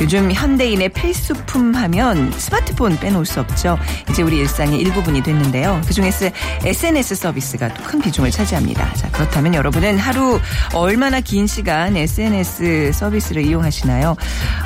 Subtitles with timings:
[0.00, 3.78] 요즘 현대인의 필수품 하면 스마트폰 빼놓을 수 없죠.
[4.10, 5.80] 이제 우리 일상의 일부분이 됐는데요.
[5.86, 6.30] 그중에서
[6.64, 8.92] SNS 서비스가 또 큰 비중을 차지합니다.
[8.94, 10.40] 자, 그렇다면 여러분은 하루
[10.72, 14.16] 얼마나 긴 시간 SNS 서비스를 이용하시나요?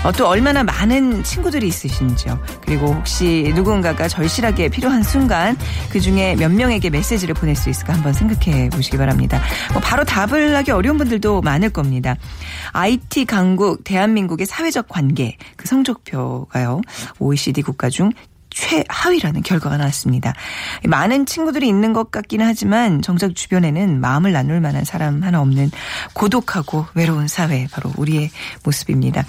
[0.05, 2.39] 어, 또 얼마나 많은 친구들이 있으신지요?
[2.65, 5.57] 그리고 혹시 누군가가 절실하게 필요한 순간
[5.91, 9.43] 그 중에 몇 명에게 메시지를 보낼 수 있을까 한번 생각해 보시기 바랍니다.
[9.73, 12.17] 뭐 바로 답을 하기 어려운 분들도 많을 겁니다.
[12.73, 15.18] IT 강국 대한민국의 사회적 관계
[15.57, 16.81] 그 성적표가요.
[17.19, 18.11] OECD 국가 중
[18.59, 20.35] 최하위라는 결과가 나왔습니다.
[20.85, 25.71] 많은 친구들이 있는 것 같기는 하지만 정작 주변에는 마음을 나눌 만한 사람 하나 없는
[26.13, 28.31] 고독하고 외로운 사회 바로 우리의
[28.65, 29.25] 모습입니다.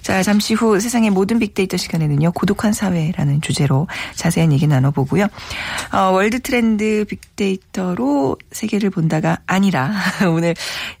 [0.00, 5.26] 자 잠시 후 세상의 모든 빅데이터 시간에는요 고독한 사회라는 주제로 자세한 얘기 나눠보고요.
[5.92, 9.92] 어, 월드 트렌드 빅데이터로 세계를 본다가 아니라
[10.32, 10.54] 오늘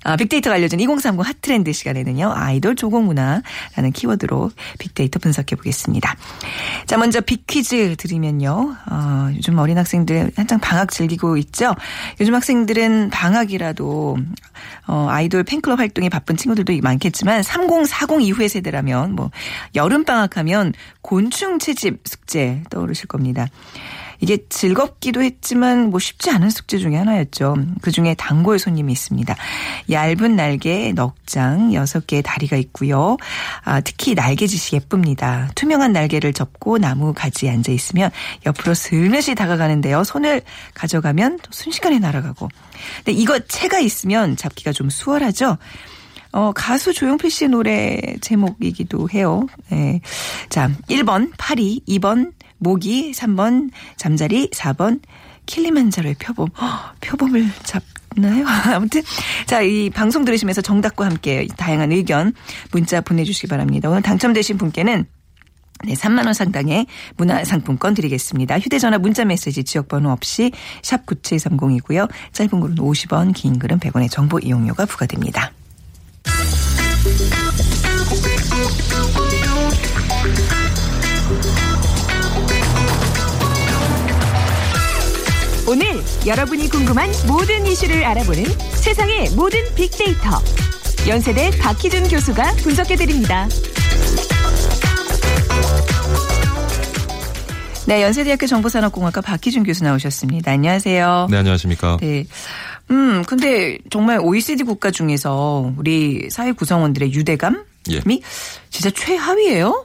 [0.04, 6.14] 아, 빅데이터가 알려준 2030 핫트렌드 시간에는요 아이돌 조공 문화라는 키워드로 빅데이터 분석해 보겠습니다.
[6.86, 8.76] 자 먼저 빅퀴즈 드리면요.
[8.90, 11.74] 어, 요즘 어린 학생들 한창 방학 즐기고 있죠.
[12.20, 14.16] 요즘 학생들은 방학이라도
[14.86, 19.30] 어, 아이돌 팬클럽 활동에 바쁜 친구들도 많겠지만 3040 이후의 세대라면 뭐
[19.74, 20.72] 여름 방학하면
[21.02, 23.46] 곤충 채집 숙제 떠오르실 겁니다.
[24.20, 27.56] 이게 즐겁기도 했지만 뭐 쉽지 않은 숙제 중에 하나였죠.
[27.80, 29.34] 그 중에 단골 손님이 있습니다.
[29.90, 33.16] 얇은 날개 넉장 6개의 다리가 있고요.
[33.64, 35.50] 아, 특히 날개짓이 예쁩니다.
[35.54, 38.10] 투명한 날개를 접고 나무 가지에 앉아 있으면
[38.46, 40.04] 옆으로 슬며시 다가가는데요.
[40.04, 40.42] 손을
[40.74, 42.48] 가져가면 또 순식간에 날아가고.
[43.04, 45.58] 근데 이거 채가 있으면 잡기가 좀 수월하죠.
[46.32, 49.46] 어, 가수 조용필 씨의 노래 제목이기도 해요.
[49.72, 50.00] 예.
[50.48, 55.00] 자, 1번 파리, 2번 모기, 3번 잠자리, 4번
[55.46, 56.48] 킬리만자로의 표범.
[56.60, 58.46] 허, 표범을 잡나요?
[58.72, 59.02] 아무튼
[59.46, 62.32] 자, 이 방송 들으시면서 정답과 함께 다양한 의견
[62.70, 63.88] 문자 보내 주시기 바랍니다.
[63.90, 65.06] 오늘 당첨되신 분께는
[65.84, 66.86] 네, 3만 원 상당의
[67.16, 68.58] 문화상품권 드리겠습니다.
[68.58, 70.52] 휴대전화 문자메시지 지역번호 없이
[70.82, 72.08] 샵 9730이고요.
[72.32, 75.52] 짧은 글은 50원, 긴 글은 100원의 정보 이용료가 부과됩니다.
[85.66, 85.86] 오늘
[86.26, 90.42] 여러분이 궁금한 모든 이슈를 알아보는 세상의 모든 빅데이터.
[91.06, 93.48] 연세대 박희준 교수가 분석해드립니다.
[97.90, 100.52] 네, 연세대학교 정보산업공학과 박희준 교수 나오셨습니다.
[100.52, 101.26] 안녕하세요.
[101.28, 101.96] 네, 안녕하십니까.
[102.00, 102.24] 네.
[102.92, 107.56] 음, 근데 정말 OECD 국가 중에서 우리 사회 구성원들의 유대감이
[107.90, 108.00] 예.
[108.70, 109.84] 진짜 최하위예요?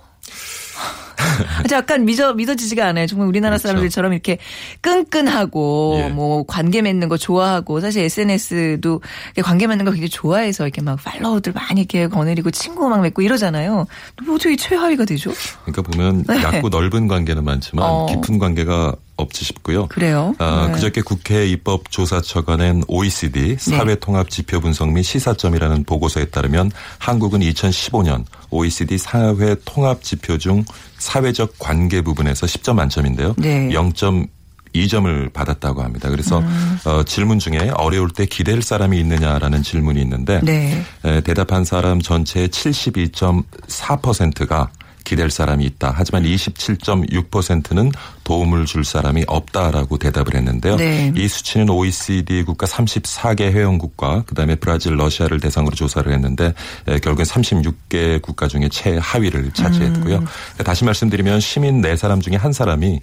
[1.72, 3.08] 약간 믿어, 믿어지지가 않아요.
[3.08, 3.68] 정말 우리나라 그렇죠.
[3.68, 4.38] 사람들처럼 이렇게
[4.82, 6.10] 끈끈하고 예.
[6.10, 9.02] 뭐 관계 맺는 거 좋아하고 사실 SNS도
[9.44, 13.86] 관계 맺는 거 굉장히 좋아해서 이렇게 막 팔로워들 많이 이렇게 거느리고 친구 막 맺고 이러잖아요.
[14.26, 15.32] 뭐 어떻게 최하위가 되죠?
[15.66, 16.42] 그러니까 보면 네.
[16.42, 18.06] 얕고 넓은 관계는 많지만 어.
[18.08, 19.88] 깊은 관계가 없지 싶고요.
[19.88, 20.36] 그래요?
[20.40, 20.74] 아, 네.
[20.74, 29.56] 그저께 국회 입법조사처가 낸 OECD 사회통합지표 분석 및 시사점이라는 보고서에 따르면 한국은 2015년 OECD 사회
[29.64, 30.66] 통합지표 중
[31.06, 33.36] 사회적 관계 부분에서 10점 만점인데요.
[33.38, 33.70] 네.
[33.70, 34.28] 0점
[34.74, 36.10] 2점을 받았다고 합니다.
[36.10, 36.80] 그래서 음.
[36.86, 40.84] 어, 질문 중에 어려울 때 기댈 사람이 있느냐라는 질문이 있는데 네.
[41.06, 44.70] 에, 대답한 사람 전체의 72.4%가
[45.06, 45.94] 기댈 사람이 있다.
[45.96, 47.92] 하지만 27.6%는
[48.26, 50.76] 도움을 줄 사람이 없다라고 대답을 했는데요.
[50.76, 51.14] 네.
[51.16, 56.54] 이 수치는 OECD 국가 34개 회원국과 그다음에 브라질, 러시아를 대상으로 조사를 했는데
[56.88, 60.18] 에, 결국엔 36개 국가 중에 최하위를 차지했고요.
[60.18, 60.64] 음.
[60.66, 63.00] 다시 말씀드리면 시민 네 사람 중에 한 사람이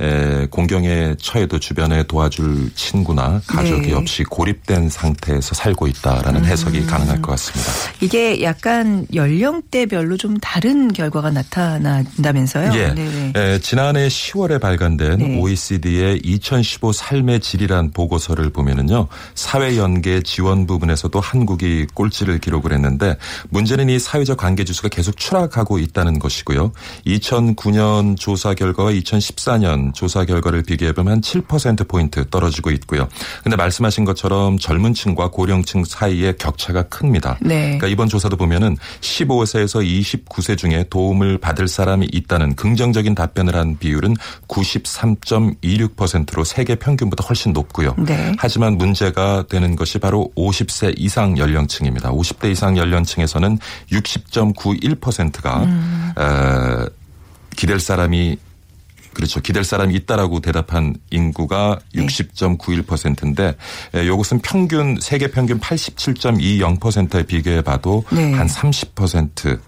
[0.00, 3.94] 에, 공경에 처해도 주변에 도와줄 친구나 가족이 네.
[3.94, 6.44] 없이 고립된 상태에서 살고 있다라는 음.
[6.44, 7.72] 해석이 가능할 것 같습니다.
[8.00, 12.72] 이게 약간 연령대별로 좀 다른 결과가 나타난다면서요?
[12.74, 12.94] 예.
[12.94, 13.32] 네네.
[13.36, 15.38] 에, 지난해 10월에 발간된 네.
[15.38, 19.08] OECD의 2015 삶의 질이란 보고서를 보면은요.
[19.34, 23.16] 사회 연계 지원 부분에서도 한국이 꼴찌를 기록을 했는데
[23.50, 26.72] 문제는 이 사회적 관계 지수가 계속 추락하고 있다는 것이고요.
[27.06, 33.08] 2009년 조사 결과와 2014년 조사 결과를 비교해 보면 한7% 포인트 떨어지고 있고요.
[33.42, 37.38] 근데 말씀하신 것처럼 젊은 층과 고령층 사이의 격차가 큽니다.
[37.40, 37.64] 네.
[37.64, 44.14] 그러니까 이번 조사도 보면은 15세에서 29세 중에 도움을 받을 사람이 있다는 긍정적인 답변을 한 비율은
[44.48, 47.94] 93.26%로 세계 평균보다 훨씬 높고요.
[47.98, 48.32] 네.
[48.38, 52.12] 하지만 문제가 되는 것이 바로 50세 이상 연령층입니다.
[52.12, 53.58] 50대 이상 연령층에서는
[53.92, 56.12] 60.91%가 음.
[56.18, 56.86] 에,
[57.56, 58.38] 기댈 사람이
[59.14, 59.40] 그렇죠.
[59.40, 62.04] 기댈 사람이 있다라고 대답한 인구가 네.
[62.04, 63.56] 60.91%인데
[63.94, 68.32] 이것은 평균 세계 평균 87.20%에 비교해 봐도 네.
[68.32, 69.58] 한30%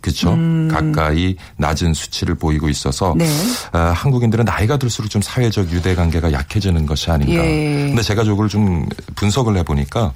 [0.00, 0.36] 그렇죠.
[0.70, 3.18] 가까이 낮은 수치를 보이고 있어서 음.
[3.18, 3.28] 네.
[3.72, 7.44] 아, 한국인들은 나이가 들수록 좀 사회적 유대 관계가 약해지는 것이 아닌가.
[7.44, 7.86] 예.
[7.88, 10.12] 근데 제가 저걸 좀 분석을 해 보니까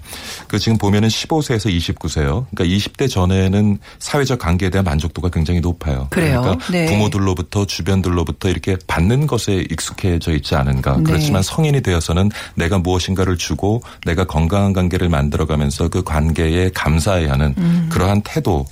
[0.48, 2.46] 그 지금 보면은 15세에서 29세요.
[2.54, 6.06] 그러니까 20대 전에는 사회적 관계에 대한 만족도가 굉장히 높아요.
[6.10, 6.40] 그래요?
[6.42, 6.86] 그러니까 네.
[6.86, 10.96] 부모들로부터 주변들로부터 이렇게 받는 것에 익숙해져 있지 않은가.
[10.98, 11.02] 네.
[11.04, 17.88] 그렇지만 성인이 되어서는 내가 무엇인가를 주고 내가 건강한 관계를 만들어가면서 그 관계에 감사해야 하는 음.
[17.92, 18.66] 그러한 태도.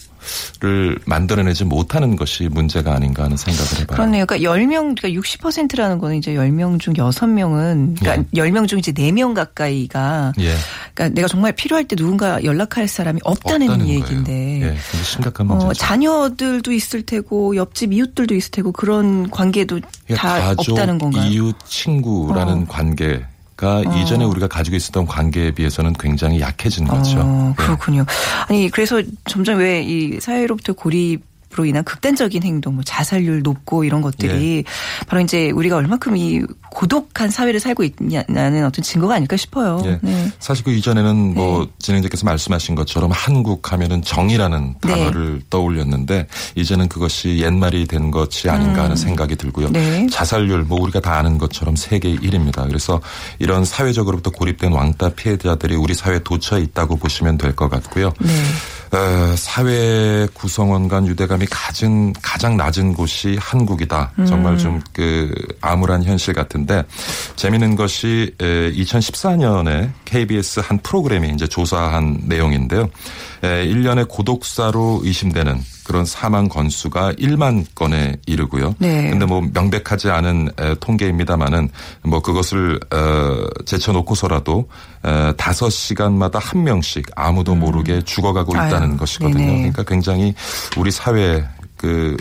[0.61, 3.97] 를 만들어내지 못하는 것이 문제가 아닌가 하는 생각을 해봐요.
[3.97, 4.27] 그렇네요.
[4.27, 10.33] 그러니까 10명, 그러니까 60%라는 거는 이제 10명 중 6명은, 그러니까 10명 중 이제 4명 가까이가,
[10.39, 10.55] 예.
[10.95, 14.63] 그러니까 내가 정말 필요할 때 누군가 연락할 사람이 없다는, 없다는 얘기인데.
[14.63, 15.69] 예, 심각한 문제죠.
[15.69, 21.29] 어, 자녀들도 있을 테고 옆집 이웃들도 있을 테고 그런 관계도 다 그러니까 가족, 없다는 건가요?
[21.29, 22.67] 이웃, 친구라는 어.
[22.69, 23.25] 관계
[23.63, 27.21] 가 이전에 우리가 가지고 있었던 관계에 비해서는 굉장히 약해진 거죠.
[27.21, 27.55] 어, 예.
[27.63, 28.05] 그렇군요.
[28.49, 33.85] 아니 그래서 점점 왜 이 사회로부터 고립 으 로 인한 극단적인 행동, 뭐 자살률 높고
[33.85, 34.65] 이런 것들이 예.
[35.07, 36.41] 바로 이제 우리가 얼마큼 이
[36.71, 39.83] 고독한 사회를 살고 있냐는 어떤 증거가 아닐까 싶어요.
[39.85, 39.99] 예.
[40.03, 40.33] 네.
[40.39, 44.91] 사실 그 이전에는 뭐 진행자께서 말씀하신 것처럼 한국 하면은 정이라는 네.
[44.91, 49.67] 단어를 떠올렸는데 이제는 그것이 옛말이 된 것이 아닌가 하는 생각이 들고요.
[49.69, 49.73] 음.
[49.73, 50.07] 네.
[50.11, 52.67] 자살률 뭐 우리가 다 아는 것처럼 세계 1위입니다.
[52.67, 53.01] 그래서
[53.39, 58.15] 이런 사회적으로부터 고립된 왕따 피해자들이 우리 사회에 도처에 있다고 보시면 될 것 같고요.
[58.21, 58.33] 네.
[58.93, 64.13] 어, 사회 구성원 간 유대감 이 가장 가장 낮은 곳이 한국이다.
[64.27, 66.85] 정말 좀 그 암울한 현실 같은데
[67.37, 72.89] 재미있는 것이 2014년에 KBS 한 프로그램이 이제 조사한 내용인데요.
[73.47, 78.77] 1년에 고독사로 의심되는 그런 사망 건수가 1만 건에 이르고요.
[78.79, 79.11] 네.
[79.11, 81.69] 근데 뭐 명백하지 않은 에, 통계입니다만은
[82.03, 84.69] 뭐 그것을 어, 제쳐놓고서라도
[85.05, 88.91] 에, 5시간마다 한 명씩 아무도 모르게 죽어가고 있다는 음.
[88.93, 89.39] 아유, 것이거든요.
[89.39, 89.57] 네네.
[89.57, 90.35] 그러니까 굉장히
[90.77, 91.45] 우리 사회
[91.77, 92.17] 그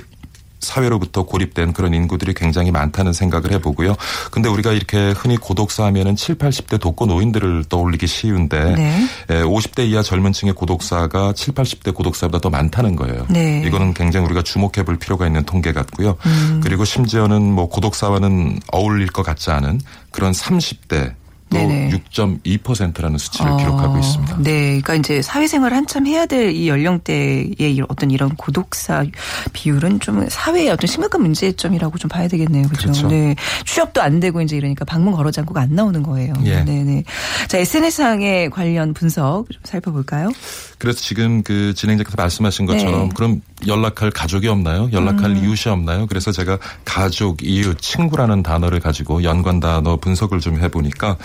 [0.61, 3.95] 사회로부터 고립된 그런 인구들이 굉장히 많다는 생각을 해보고요.
[4.31, 9.07] 근데 우리가 이렇게 흔히 고독사 하면은 7, 80대 독거 노인들을 떠올리기 쉬운데 네.
[9.29, 13.25] 에, 50대 이하 젊은 층의 고독사가 7, 80대 고독사보다 더 많다는 거예요.
[13.29, 13.63] 네.
[13.65, 16.15] 이거는 굉장히 우리가 주목해 볼 필요가 있는 통계 같고요.
[16.25, 16.61] 음.
[16.63, 19.81] 그리고 심지어는 뭐 고독사와는 어울릴 것 같지 않은
[20.11, 21.20] 그런 30대 또
[21.51, 21.89] 네네.
[22.13, 24.37] 6.2%라는 수치를 어, 기록하고 있습니다.
[24.39, 29.05] 네, 그러니까 이제 사회생활 한참 해야 될 이 연령대의 이 어떤 이런 고독사
[29.53, 32.87] 비율은 좀 사회의 어떤 심각한 문제점이라고 좀 봐야 되겠네요, 그렇죠?
[32.87, 33.07] 그렇죠.
[33.07, 36.33] 네, 취업도 안 되고 이제 이러니까 방문 걸어 잠그가 안 나오는 거예요.
[36.45, 36.63] 예.
[36.63, 37.03] 네, 네.
[37.47, 40.31] 자, SNS 상의 관련 분석 좀 살펴볼까요?
[40.77, 43.09] 그래서 지금 그 진행자께서 말씀하신 것처럼 네.
[43.15, 44.89] 그럼 연락할 가족이 없나요?
[44.91, 46.05] 연락할 이웃이 없나요?
[46.07, 51.17] 그래서 제가 가족, 이웃, 친구라는 단어를 가지고 연관 단어 분석을 좀 해보니까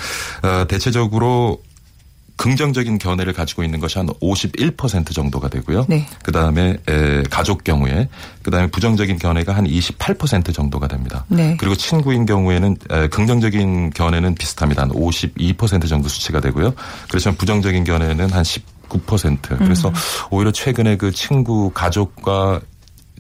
[0.43, 1.61] 어, 대체적으로
[2.37, 5.87] 긍정적인 견해를 가지고 있는 것이 한 51% 정도가 되고요.
[5.89, 6.07] 네.
[6.23, 6.77] 그 다음에
[7.31, 8.09] 가족 경우에
[8.43, 11.25] 그 다음에 부정적인 견해가 한 28% 정도가 됩니다.
[11.29, 11.57] 네.
[11.59, 14.83] 그리고 친구인 경우에는 에, 긍정적인 견해는 비슷합니다.
[14.83, 16.75] 한 52% 정도 수치가 되고요.
[17.09, 18.45] 그렇지만 부정적인 견해는 한
[18.89, 19.59] 19%.
[19.59, 19.95] 그래서 음.
[20.31, 22.61] 오히려 최근에 그 친구 가족과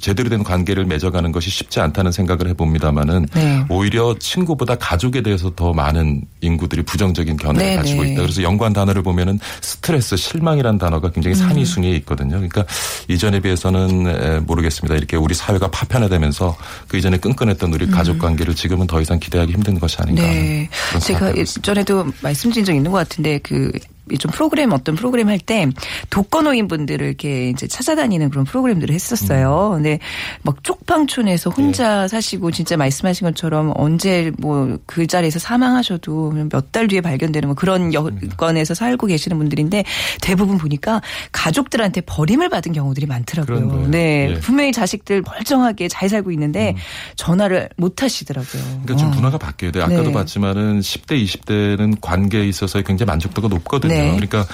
[0.00, 3.64] 제대로 된 관계를 맺어가는 것이 쉽지 않다는 생각을 해봅니다만은 네.
[3.68, 8.12] 오히려 친구보다 가족에 대해서 더 많은 인구들이 부정적인 견해를 네, 가지고 네.
[8.12, 8.22] 있다.
[8.22, 11.48] 그래서 연관 단어를 보면은 스트레스, 실망이라는 단어가 굉장히 음.
[11.48, 12.32] 산이 순위에 있거든요.
[12.32, 12.64] 그러니까
[13.08, 14.96] 이전에 비해서는 에, 모르겠습니다.
[14.96, 16.56] 이렇게 우리 사회가 파편화되면서
[16.88, 20.68] 그 이전에 끈끈했던 우리 가족 관계를 지금은 더 이상 기대하기 힘든 것이 아닌가 네.
[20.90, 21.62] 제가 생각이 있습니다.
[21.62, 23.72] 전에도 말씀드린 적 있는 것 같은데 그
[24.18, 25.68] 좀 프로그램 어떤 프로그램 할 때
[26.10, 29.70] 독거노인 분들을 이렇게 이제 찾아다니는 그런 프로그램들을 했었어요.
[29.72, 29.82] 음.
[29.82, 29.98] 근데
[30.42, 32.08] 막 쪽방촌에서 혼자 예.
[32.08, 37.92] 사시고 진짜 말씀하신 것처럼 언제 뭐 그 자리에서 사망하셔도 몇 달 뒤에 발견되는 뭐 그런
[37.94, 39.84] 여건에서 살고 계시는 분들인데
[40.20, 41.00] 대부분 보니까
[41.32, 43.88] 가족들한테 버림을 받은 경우들이 많더라고요.
[43.88, 44.28] 네.
[44.30, 44.40] 예.
[44.40, 46.74] 분명히 자식들 멀쩡하게 잘 살고 있는데
[47.16, 48.62] 전화를 못 하시더라고요.
[48.84, 49.14] 그러니까 좀 어.
[49.14, 49.84] 문화가 바뀌어야 돼요.
[49.84, 50.12] 아까도 네.
[50.12, 53.94] 봤지만은 10대, 20대는 관계에 있어서 굉장히 만족도가 높거든요.
[53.96, 54.10] 네.
[54.10, 54.46] 그러니까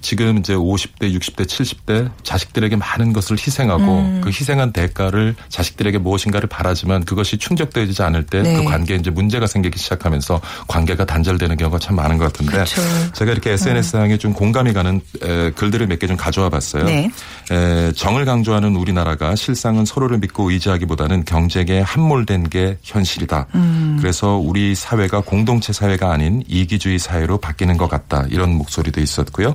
[0.00, 4.20] 지금 이제 50대, 60대, 70대 자식들에게 많은 것을 희생하고 음.
[4.22, 8.64] 그 희생한 대가를 자식들에게 무엇인가를 바라지만 그것이 충족되지 않을 때그 네.
[8.64, 12.82] 관계에 이제 문제가 생기기 시작하면서 관계가 단절되는 경우가 참 많은 것 같은데 그렇죠.
[13.14, 16.84] 제가 이렇게 SNS상에 좀 공감이 가는 에, 글들을 몇 개 좀 가져와 봤어요.
[16.84, 17.10] 네.
[17.52, 23.46] 에, 정을 강조하는 우리나라가 실상은 서로를 믿고 의지하기보다는 경쟁에 함몰된 게 현실이다.
[23.54, 23.96] 음.
[24.00, 28.24] 그래서 우리 사회가 공동체 사회가 아닌 이기주의 사회로 바뀌는 것 같다.
[28.30, 29.54] 이런 목소리 도 있었고요.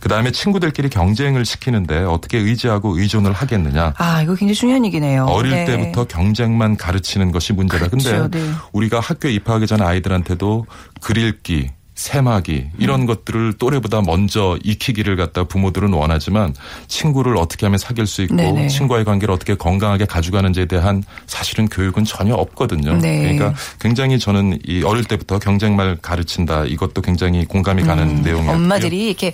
[0.00, 3.94] 그 다음에 친구들끼리 경쟁을 시키는데 어떻게 의지하고 의존을 하겠느냐.
[3.96, 5.24] 아, 이거 굉장히 중요한 얘기네요.
[5.24, 5.64] 어릴 네.
[5.64, 7.88] 때부터 경쟁만 가르치는 것이 문제다.
[7.88, 8.28] 근데 그렇죠.
[8.30, 8.50] 네.
[8.72, 10.66] 우리가 학교에 입학하기 전에 아이들한테도
[11.00, 13.06] 글읽기, 세마기 이런 음.
[13.06, 16.54] 것들을 또래보다 먼저 익히기를 갖다 부모들은 원하지만
[16.86, 18.68] 친구를 어떻게 하면 사귈 수 있고 네네.
[18.68, 22.98] 친구와의 관계를 어떻게 건강하게 가져가는지에 대한 사실은 교육은 전혀 없거든요.
[22.98, 23.22] 네.
[23.22, 28.52] 그러니까 굉장히 저는 이 어릴 때부터 경쟁말 가르친다 이것도 굉장히 공감이 가는 내용이에요.
[28.52, 29.32] 엄마들이 이렇게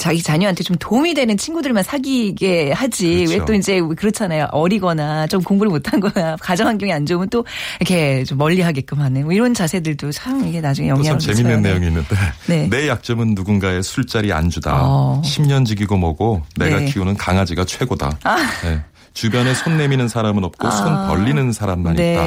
[0.00, 3.26] 자기 자녀한테 좀 도움이 되는 친구들만 사귀게 하지.
[3.26, 3.32] 그렇죠.
[3.32, 4.48] 왜또 이제 그렇잖아요.
[4.50, 7.44] 어리거나 좀 공부를 못한 거나 가정 환경이 안 좋으면 또
[7.80, 11.58] 이렇게 좀 멀리 하게끔 하는 뭐 이런 자세들도 참 이게 나중에 또 영향을 참 재밌는
[11.58, 11.74] 미쳐요.
[11.74, 12.16] 내용이 있는데
[12.46, 12.68] 네.
[12.68, 14.72] 내 약점은 누군가의 술자리 안주다.
[14.82, 15.22] 어.
[15.24, 16.86] 10년 지기고 뭐고 내가 네.
[16.86, 18.18] 키우는 강아지가 최고다.
[18.64, 18.80] 네.
[19.12, 21.96] 주변에 손 내미는 사람은 없고 손 벌리는 사람만 아.
[21.96, 22.12] 네.
[22.12, 22.24] 있다.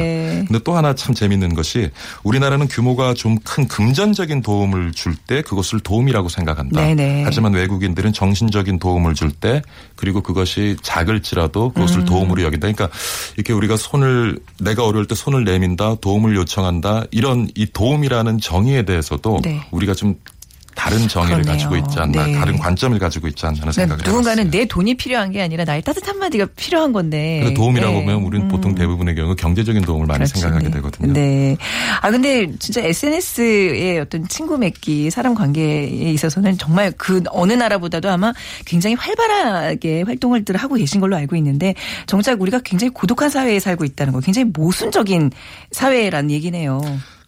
[0.48, 1.90] 근데 또 하나 참 재밌는 것이
[2.24, 6.82] 우리나라는 규모가 좀 큰 금전적인 도움을 줄 때 그것을 도움이라고 생각한다.
[6.82, 7.24] 네네.
[7.24, 9.62] 하지만 외국인들은 정신적인 도움을 줄 때
[9.96, 12.06] 그리고 그것이 작을지라도 그것을 음.
[12.06, 12.72] 도움으로 여긴다.
[12.72, 12.90] 그러니까
[13.36, 19.40] 이렇게 우리가 손을 내가 어려울 때 손을 내민다, 도움을 요청한다 이런 이 도움이라는 정의에 대해서도
[19.44, 19.62] 네.
[19.72, 20.16] 우리가 좀
[20.84, 21.54] 다른 정의를 그러네요.
[21.54, 22.34] 가지고 있지 않나, 네.
[22.34, 24.52] 다른 관점을 가지고 있지 않나 하는 그러니까 생각을 누군가는 해봤어요.
[24.60, 27.54] 내 돈이 필요한 게 아니라 나의 따뜻한 마디가 필요한 건데.
[27.56, 28.00] 도움이라고 네.
[28.06, 30.34] 보면 우리는 보통 대부분의 경우 경제적인 도움을 많이 그렇지.
[30.40, 30.72] 생각하게 네.
[30.72, 31.14] 되거든요.
[31.14, 31.58] 네.
[32.02, 38.34] 아 근데 진짜 SNS의 어떤 친구 맺기, 사람 관계에 있어서는 정말 그 어느 나라보다도 아마
[38.66, 41.76] 굉장히 활발하게 활동을 하고 계신 걸로 알고 있는데
[42.08, 45.32] 정작 우리가 굉장히 고독한 사회에 살고 있다는 거, 굉장히 모순적인
[45.72, 46.82] 사회라는 얘기네요.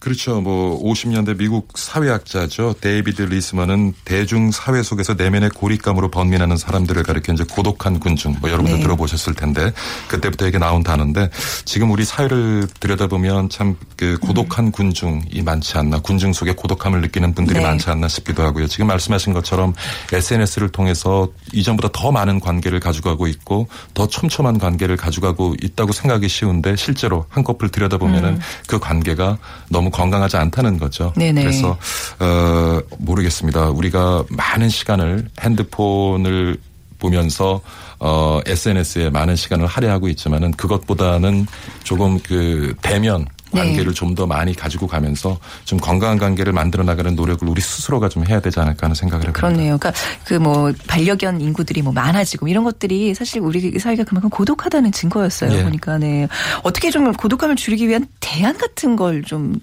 [0.05, 0.39] 그렇죠.
[0.39, 2.75] 뭐 50년대 미국 사회학자죠.
[2.79, 8.77] 데이비드 리스먼은 대중 사회 속에서 내면의 고립감으로 번민하는 사람들을 가리켜 이제 고독한 군중 뭐 여러분들
[8.77, 8.83] 네.
[8.83, 9.73] 들어보셨을 텐데
[10.07, 11.31] 그때부터 이게 나온 단어인데
[11.65, 17.59] 지금 우리 사회를 들여다보면 참 그 고독한 군중이 많지 않나 군중 속에 고독함을 느끼는 분들이
[17.59, 17.65] 네.
[17.65, 18.67] 많지 않나 싶기도 하고요.
[18.67, 19.73] 지금 말씀하신 것처럼
[20.11, 26.75] SNS를 통해서 이전보다 더 많은 관계를 가져가고 있고 더 촘촘한 관계를 가져가고 있다고 생각이 쉬운데
[26.75, 29.37] 실제로 한꺼풀 들여다보면은 그 관계가
[29.69, 31.13] 너무 건강하지 않다는 거죠.
[31.15, 31.19] 음.
[31.19, 31.41] 네네.
[31.41, 31.77] 그래서
[32.19, 33.69] 어 모르겠습니다.
[33.69, 36.57] 우리가 많은 시간을 핸드폰을
[36.99, 37.61] 보면서
[37.99, 41.47] 어 SNS에 많은 시간을 할애하고 있지만은 그것보다는
[41.83, 43.34] 조금 그 대면 네.
[43.55, 48.25] 관계를 좀 더 많이 가지고 가면서 좀 건강한 관계를 만들어 나가는 노력을 우리 스스로가 좀
[48.27, 49.39] 해야 되지 않을까 하는 생각을 해봅니다.
[49.47, 49.77] 그렇네요.
[49.77, 49.93] 그러니까
[50.23, 55.51] 그 뭐 반려견 인구들이 뭐 많아지고 이런 것들이 사실 우리 사회가 그만큼 고독하다는 증거였어요.
[55.57, 55.63] 예.
[55.63, 56.27] 보니까 네.
[56.63, 59.59] 어떻게 좀 고독함을 줄이기 위한 대안 같은 걸 좀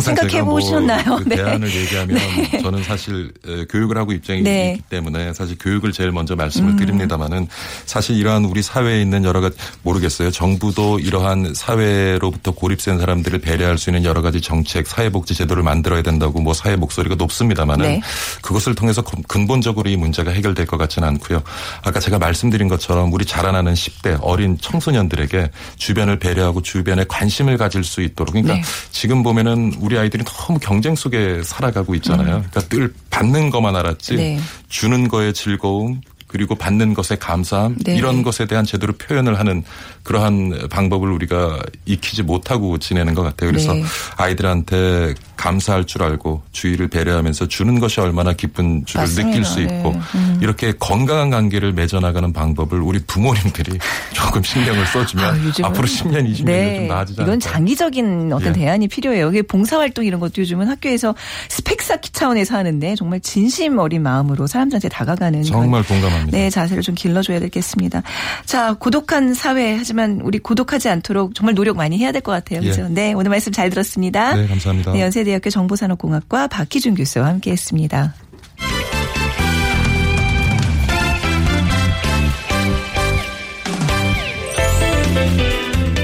[0.00, 1.16] 생각해 뭐 보셨나요?
[1.18, 1.36] 그 네.
[1.36, 2.18] 대안을 얘기하면
[2.62, 4.72] 저는 사실 에, 교육을 하고 입장이 네.
[4.76, 6.76] 있기 때문에 사실 교육을 제일 먼저 말씀을 음.
[6.76, 7.48] 드립니다만은
[7.84, 10.30] 사실 이러한 우리 사회에 있는 여러 가지 모르겠어요.
[10.30, 16.40] 정부도 이러한 사회로부터 고립된 사람들을 배려할 수 있는 여러 가지 정책, 사회복지 제도를 만들어야 된다고
[16.40, 18.00] 뭐 사회 목소리가 높습니다만은 네.
[18.42, 21.42] 그것을 통해서 근- 근본적으로 이 문제가 해결될 것 같지는 않고요.
[21.84, 28.02] 아까 제가 말씀드린 것처럼 우리 자라나는 10대 어린 청소년들에게 주변을 배려하고 주변에 관심을 가질 수
[28.02, 28.62] 있도록 그러니까 네.
[28.90, 32.44] 지금 보면은 우리 아이들이 너무 경쟁 속에 살아가고 있잖아요.
[32.50, 34.16] 그러니까 늘 받는 것만 알았지 음.
[34.16, 34.40] 네.
[34.68, 37.96] 주는 거에 즐거움 그리고 받는 것에 감사함 네.
[37.96, 39.62] 이런 것에 대한 제대로 표현을 하는
[40.06, 43.50] 그러한 방법을 우리가 익히지 못하고 지내는 것 같아요.
[43.50, 43.82] 그래서 네.
[44.16, 49.28] 아이들한테 감사할 줄 알고 주의를 배려하면서 주는 것이 얼마나 기쁜 줄을 맞습니다.
[49.28, 50.00] 느낄 수 있고 네.
[50.14, 50.38] 음.
[50.40, 53.78] 이렇게 건강한 관계를 맺어나가는 방법을 우리 부모님들이
[54.14, 56.76] 조금 신경을 써주면 아, 앞으로 10년, 20년 네.
[56.76, 57.50] 좀 나아지지 이건 않을까.
[57.50, 58.60] 장기적인 어떤 예.
[58.60, 59.30] 대안이 필요해요.
[59.30, 61.16] 이게 봉사활동 이런 것도 요즘은 학교에서
[61.48, 66.38] 스펙 쌓기 차원에서 하는데 정말 진심 어린 마음으로 사람들한테 다가가는 정말 공감합니다.
[66.38, 68.04] 네, 자세를 좀 길러줘야 되겠습니다.
[68.44, 72.60] 자, 고독한 사회 하지만 하지만 우리 고독하지 않도록 정말 노력 많이 해야 될 것 같아요.
[72.60, 72.82] 그죠?
[72.82, 72.88] 예.
[72.90, 74.34] 네, 오늘 말씀 잘 들었습니다.
[74.36, 74.92] 네, 감사합니다.
[74.92, 78.14] 네, 연세대학교 정보산업공학과 박희준 교수와 함께 했습니다.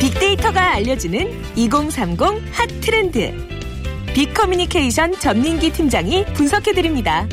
[0.01, 2.19] 빅데이터가 알려주는 2030
[2.53, 3.33] 핫트렌드.
[4.15, 7.27] 빅커뮤니케이션 전민기 팀장이 분석해드립니다.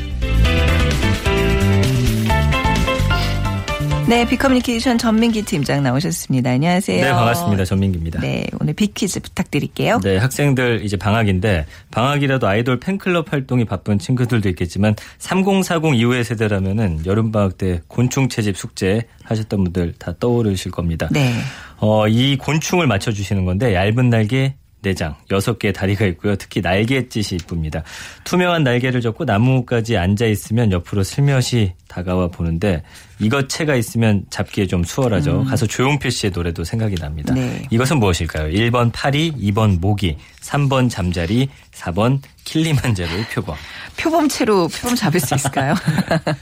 [4.10, 6.50] 네, 빅커뮤니케이션 전민기 팀장 나오셨습니다.
[6.50, 7.04] 안녕하세요.
[7.04, 7.64] 네, 반갑습니다.
[7.64, 8.18] 전민기입니다.
[8.18, 10.00] 네, 오늘 빅퀴즈 부탁드릴게요.
[10.02, 17.30] 네, 학생들 이제 방학인데 방학이라도 아이돌 팬클럽 활동이 바쁜 친구들도 있겠지만 3040 이후의 세대라면은 여름
[17.30, 21.08] 방학 때 곤충 채집 숙제 하셨던 분들 다 떠오르실 겁니다.
[21.12, 21.32] 네.
[21.76, 26.36] 어, 이 곤충을 맞춰 주시는 건데 얇은 날개 내장, 여섯 개의 다리가 있고요.
[26.36, 27.82] 특히 날갯짓이 이쁩니다.
[28.24, 32.82] 투명한 날개를 접고 나무까지 앉아 있으면 옆으로 슬며시 다가와 보는데
[33.20, 35.44] 이것체가 있으면 잡기에 좀 수월하죠.
[35.44, 37.34] 가수 조용필 씨의 노래도 생각이 납니다.
[37.34, 37.62] 네.
[37.70, 38.48] 이것은 무엇일까요?
[38.52, 43.54] 1번 파리, 2번 모기, 3번 잠자리, 4번 킬리만자로의 표범.
[43.96, 45.74] 표범체로 표범 잡을 수 있을까요?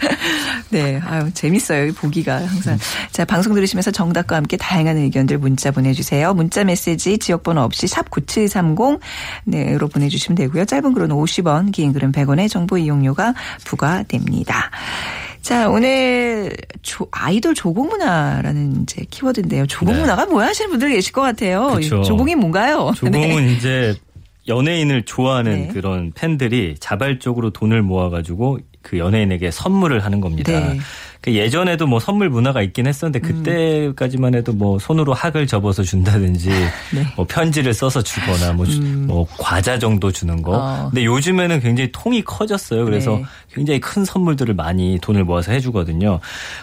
[0.70, 1.86] 네, 아유 재밌어요.
[1.86, 2.78] 이 보기가 항상.
[3.10, 6.32] 자, 방송 들으시면서 정답과 함께 다양한 의견들 문자 보내주세요.
[6.34, 9.00] 문자 메시지 지역번호 없이 샵 #9730
[9.44, 10.64] 네로 보내주시면 되고요.
[10.64, 14.70] 짧은 글은 50원, 긴 글은 100원의 정보 이용료가 부과됩니다.
[15.48, 19.66] 자, 오늘 조, 아이돌 조공 문화라는 이제 키워드인데요.
[19.66, 21.68] 조공문화가 뭐야 하시는 분들 계실 것 같아요.
[21.76, 22.02] 그쵸.
[22.02, 22.92] 조공이 뭔가요?
[23.00, 23.54] 조공은 네.
[23.54, 23.94] 이제
[24.46, 25.68] 연예인을 좋아하는 네.
[25.68, 28.58] 그런 팬들이 자발적으로 돈을 모아가지고
[28.88, 30.50] 그 연예인에게 선물을 하는 겁니다.
[30.52, 30.58] 네.
[30.72, 30.78] 음.
[31.20, 36.48] 그 예전에도 뭐 선물 문화가 있긴 했었는데 그때까지만 해도 뭐 손으로 학을 접어서 준다든지
[36.94, 37.06] 네.
[37.16, 40.52] 뭐 편지를 써서 주거나 뭐, 주- 뭐 과자 정도 주는 거.
[40.56, 40.88] 어.
[40.90, 42.84] 근데 요즘에는 굉장히 통이 커졌어요.
[42.84, 43.24] 그래서 네.
[43.52, 46.20] 굉장히 큰 선물들을 많이 돈을 모아서 해주거든요.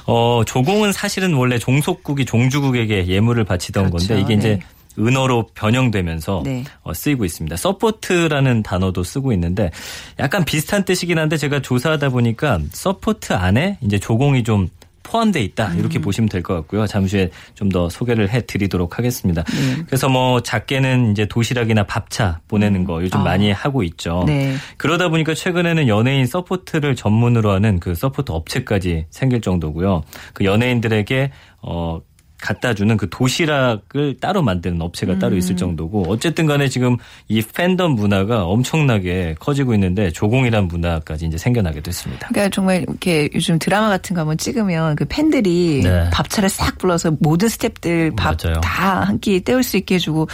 [0.07, 4.07] 어, 조공은 사실은 원래 종속국이 종주국에게 예물을 바치던 그렇죠.
[4.07, 4.59] 건데 이게 이제 네.
[4.99, 6.63] 은어로 변형되면서 네.
[6.83, 7.55] 어, 쓰이고 있습니다.
[7.57, 9.71] 서포트라는 단어도 쓰고 있는데
[10.19, 14.69] 약간 비슷한 뜻이긴 한데 제가 조사하다 보니까 서포트 안에 이제 조공이 좀
[15.07, 15.79] 포함돼 있다 음.
[15.79, 16.87] 이렇게 보시면 될 것 같고요.
[16.87, 19.43] 잠시 후에 좀 더 소개를 해드리도록 하겠습니다.
[19.43, 19.83] 네.
[19.85, 23.23] 그래서 뭐 작게는 이제 도시락이나 밥차 보내는 거 요즘 아.
[23.23, 24.23] 많이 하고 있죠.
[24.25, 24.55] 네.
[24.77, 30.03] 그러다 보니까 최근에는 연예인 서포트를 전문으로 하는 그 서포트 업체까지 생길 정도고요.
[30.33, 31.99] 그 연예인들에게 어
[32.45, 35.37] 갖다 주는 그 도시락을 따로 만드는 업체가 따로 음.
[35.39, 36.97] 있을 정도고 어쨌든 간에 지금
[37.27, 42.27] 이 팬덤 문화가 엄청나게 커지고 있는데 조공이란 문화까지 이제 생겨나게 됐습니다.
[42.27, 46.09] 그러니까 정말 이렇게 요즘 드라마 같은 거 한번 찍으면 그 팬들이 네.
[46.11, 48.35] 밥차를 싹 불러서 모든 스탭들 밥.
[48.61, 50.27] 다 한 끼 때울 수 있게 해주고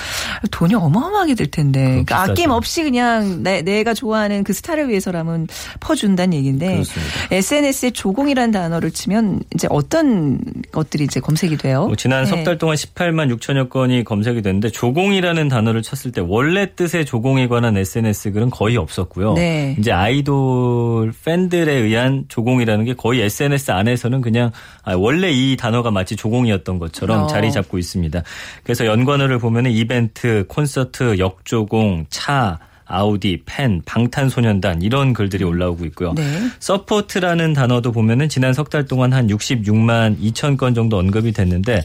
[0.50, 2.32] 돈이 어마어마하게 들 텐데 그러니까 비싸죠.
[2.32, 5.48] 아낌 없이 그냥 내, 내가 좋아하는 그 스타를 위해서라면
[5.80, 7.14] 퍼준다는 얘기인데 그렇습니다.
[7.32, 10.40] SNS에 조공이라는 단어를 치면 이제 어떤
[10.72, 11.88] 것들이 이제 검색이 돼요?
[12.02, 12.30] 뭐 지난 네.
[12.30, 17.78] 석달 동안 18만 6천여 건이 검색이 됐는데 조공이라는 단어를 쳤을 때 원래 뜻의 조공에 관한
[17.78, 19.34] SNS 글은 거의 없었고요.
[19.34, 19.76] 네.
[19.78, 24.52] 이제 아이돌 팬들에 의한 조공이라는 게 거의 SNS 안에서는 그냥
[24.84, 27.28] 아, 원래 이 단어가 마치 조공이었던 것처럼 어.
[27.28, 28.24] 자리 잡고 있습니다.
[28.64, 32.60] 그래서 연관어를 보면 이벤트, 콘서트, 역조공, 차
[32.92, 36.14] 아우디, 팬, 방탄소년단 이런 글들이 올라오고 있고요.
[36.14, 36.24] 네.
[36.60, 41.84] 서포트라는 단어도 보면은 지난 석 달 동안 한 66만 2천 건 정도 언급이 됐는데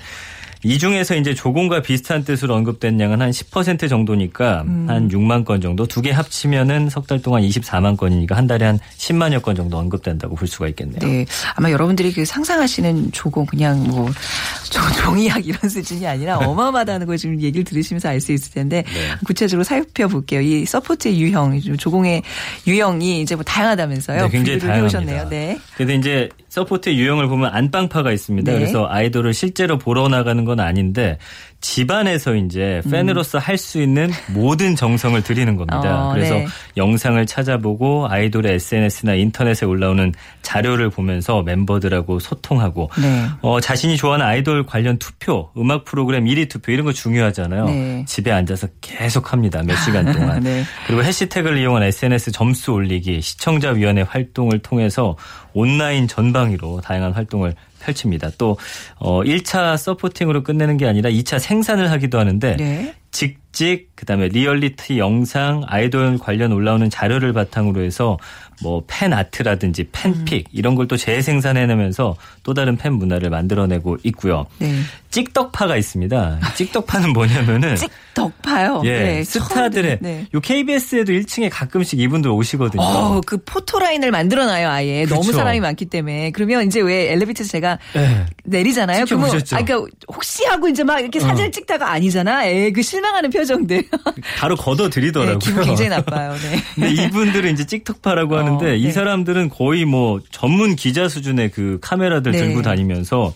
[0.62, 4.86] 이 중에서 이제 조공과 비슷한 뜻으로 언급된 양은 한 10% 정도니까 음.
[4.88, 8.78] 한 6만 건 정도 두 개 합치면은 석 달 동안 24만 건이니까 한 달에 한
[8.96, 10.98] 10만여 건 정도 언급된다고 볼 수가 있겠네요.
[11.00, 11.26] 네.
[11.54, 17.40] 아마 여러분들이 그 상상하시는 조공 그냥 뭐 조- 종이학 이런 수준이 아니라 어마어마하다는 걸 지금
[17.40, 18.92] 얘기를 들으시면서 알 수 있을 텐데 네.
[19.24, 20.40] 구체적으로 살펴볼게요.
[20.40, 22.22] 이 서포트의 유형, 조공의
[22.66, 24.22] 유형이 이제 뭐 다양하다면서요.
[24.22, 24.98] 네, 굉장히 다양합니다.
[24.98, 25.28] 해오셨네요.
[25.28, 25.58] 네.
[25.76, 28.50] 그래도 이제 서포트의 유형을 보면 안방파가 있습니다.
[28.50, 28.58] 네.
[28.58, 31.18] 그래서 아이돌을 실제로 보러 나가는 건 아닌데
[31.66, 36.08] 집안에서 이제 팬으로서 할 수 있는 모든 정성을 들이는 겁니다.
[36.08, 36.46] 어, 그래서 네.
[36.76, 43.26] 영상을 찾아보고 아이돌의 SNS나 인터넷에 올라오는 자료를 보면서 멤버들하고 소통하고 네.
[43.40, 47.64] 어, 자신이 좋아하는 아이돌 관련 투표, 음악 프로그램 1위 투표 이런 거 중요하잖아요.
[47.64, 48.04] 네.
[48.06, 49.62] 집에 앉아서 계속 합니다.
[49.64, 50.40] 몇 시간 동안.
[50.44, 50.62] 네.
[50.86, 55.16] 그리고 해시태그를 이용한 SNS 점수 올리기, 시청자 위원회 활동을 통해서
[55.56, 58.30] 온라인 전방위로 다양한 활동을 펼칩니다.
[58.36, 58.58] 또
[58.98, 62.94] 어, 1차 서포팅으로 끝내는 게 아니라 2차 생산을 하기도 하는데 네.
[63.10, 68.18] 직찍 그다음에 리얼리티 영상 아이돌 관련 올라오는 자료를 바탕으로 해서
[68.62, 74.46] 뭐 팬 아트라든지 팬픽 이런 걸 또 재생산해내면서 또 다른 팬 문화를 만들어내고 있고요.
[74.58, 74.72] 네.
[75.10, 76.40] 찍덕파가 있습니다.
[76.54, 77.74] 찍덕파는 뭐냐면은
[78.14, 78.82] 찍덕파요.
[78.84, 79.24] 예, 네.
[79.24, 80.26] 스타들의 네.
[80.34, 82.82] 요 KBS에도 1층에 가끔씩 이분들 오시거든요.
[82.82, 85.04] 어, 그 포토라인을 만들어놔요, 아예.
[85.06, 85.32] 너무 그쵸.
[85.38, 86.30] 사람이 많기 때문에.
[86.30, 88.26] 그러면 이제 왜 엘리베이터에서 제가 네.
[88.44, 89.04] 내리잖아요.
[89.06, 89.30] 그러면?
[89.30, 89.76] 아, 그러니까
[90.08, 92.46] 혹시 하고 이제 막 이렇게 사진을 찍다가 아니잖아.
[92.46, 93.84] 에, 그 실망 하는 표정들.
[94.38, 95.38] 바로 걷어 드리더라고요.
[95.38, 96.34] 네, 기분 굉장히 나빠요.
[96.34, 96.62] 네.
[96.74, 98.92] 근데 이분들은 이제 찍톡파라고 하는데 어, 이 네.
[98.92, 102.38] 사람들은 거의 뭐 전문 기자 수준의 그 카메라들 네.
[102.38, 103.34] 들고 다니면서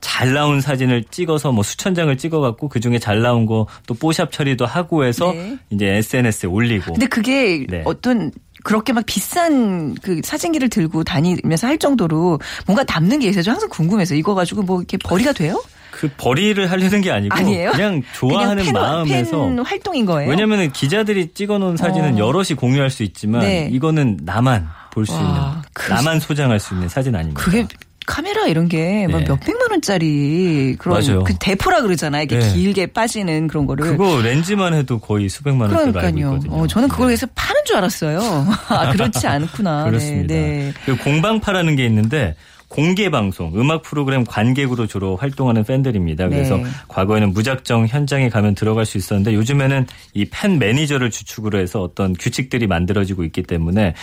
[0.00, 4.32] 잘 나온 사진을 찍어서 뭐 수천 장을 찍어갖고 그 중에 잘 나온 거 또 뽀샵
[4.32, 5.58] 처리도 하고 해서 네.
[5.70, 6.92] 이제 SNS에 올리고.
[6.92, 7.82] 근데 그게 네.
[7.84, 8.30] 어떤
[8.62, 14.14] 그렇게 막 비싼 그 사진기를 들고 다니면서 할 정도로 뭔가 담는 게 있어서 항상 궁금해서
[14.14, 15.62] 이거 가지고 뭐 이렇게 벌이가 돼요?
[16.00, 17.72] 그 벌이를 하려는 게 아니고 아니에요?
[17.72, 20.30] 그냥 좋아하는 그냥 팬, 마음에서 팬 활동인 거예요.
[20.30, 22.18] 왜냐면은 기자들이 찍어놓은 사진은 어.
[22.18, 23.68] 여럿이 공유할 수 있지만 네.
[23.70, 25.40] 이거는 나만 볼수 와, 있는
[25.74, 27.42] 그- 나만 소장할 수 있는 사진 아닙니까?
[27.42, 27.66] 그게
[28.06, 29.28] 카메라 이런 게막 네.
[29.28, 31.22] 몇백만 원짜리 그런 맞아요.
[31.22, 32.22] 그 대포라 그러잖아요.
[32.22, 32.52] 이게 네.
[32.54, 33.84] 길게 빠지는 그런 거를.
[33.84, 36.18] 그거 렌즈만 해도 거의 수백만 원대로 알고.
[36.18, 36.40] 있거든요.
[36.48, 37.10] 어, 저는 그걸 네.
[37.10, 38.18] 위해서 파는 줄 알았어요.
[38.68, 39.84] 아, 그렇지 않구나.
[39.90, 40.34] 그렇습니다.
[40.34, 40.72] 네, 네.
[40.86, 42.34] 그 공방파라는 게 있는데
[42.70, 46.28] 공개 방송, 음악 프로그램 관객으로 주로 활동하는 팬들입니다.
[46.28, 46.64] 그래서 네.
[46.86, 52.68] 과거에는 무작정 현장에 가면 들어갈 수 있었는데 요즘에는 이 팬 매니저를 주축으로 해서 어떤 규칙들이
[52.68, 53.94] 만들어지고 있기 때문에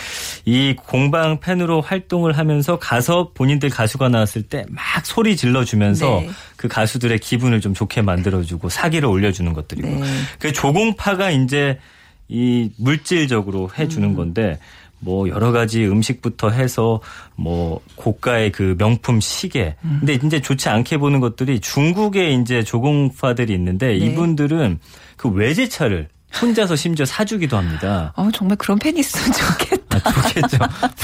[0.44, 6.30] 이 공방 팬으로 활동을 하면서 가서 본인들 가수가 나왔을 때 막 소리 질러주면서 네.
[6.58, 10.04] 그 가수들의 기분을 좀 좋게 만들어주고 사기를 올려주는 것들이고 네.
[10.40, 11.80] 그 조공파가 이제
[12.28, 14.60] 이 물질적으로 해주는 건데
[15.00, 17.02] 뭐 여러 가지 음식부터 해서
[17.36, 19.76] 뭐 고가의 그 명품 시계.
[19.82, 23.96] 근데 이제 좋지 않게 보는 것들이 중국에 이제 조공파들이 있는데 네.
[23.98, 24.80] 이분들은
[25.16, 26.08] 그 외제차를
[26.42, 28.14] 혼자서 심지어 사주기도 합니다.
[28.16, 29.78] 어, 정말 그런 팬이 있으면 좋겠다.
[30.04, 30.58] 아, 좋겠죠.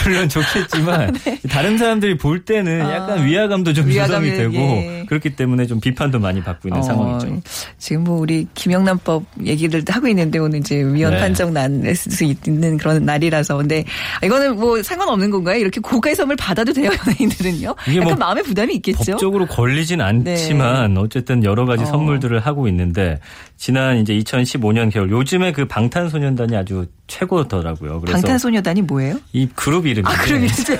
[0.03, 1.15] 물론 좋겠지만
[1.49, 5.05] 다른 사람들이 볼 때는 약간 아, 위화감도 좀 조성이 위화감이, 되고 예.
[5.07, 7.41] 그렇기 때문에 좀 비판도 많이 받고 있는 상황이죠.
[7.79, 11.19] 지금 뭐 우리 김영란법 얘기를 하고 있는데 오늘 이제 위헌 네.
[11.19, 13.83] 판정 날 수 있는 그런 날이라서 근데
[14.23, 15.57] 이거는 뭐 상관없는 건가요?
[15.57, 17.75] 이렇게 고가의 선물 받아도 돼요 연예인들은요?
[17.87, 19.13] 이게 약간 뭐 마음의 부담이 있겠죠?
[19.13, 21.85] 법적으로 걸리진 않지만 어쨌든 여러 가지 어.
[21.87, 23.19] 선물들을 하고 있는데
[23.57, 28.01] 지난 이제 2015년 겨울 요즘에 그 방탄소년단이 아주 최고더라고요.
[28.01, 29.19] 그래서 방탄소녀단이 뭐예요?
[29.31, 30.77] 이 그룹 이름이 아, 그럼 이제